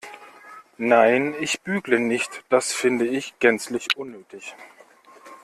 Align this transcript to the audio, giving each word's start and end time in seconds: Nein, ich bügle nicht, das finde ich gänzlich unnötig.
Nein, 0.79 1.35
ich 1.41 1.61
bügle 1.61 1.99
nicht, 1.99 2.43
das 2.49 2.73
finde 2.73 3.05
ich 3.05 3.37
gänzlich 3.37 3.89
unnötig. 3.97 4.55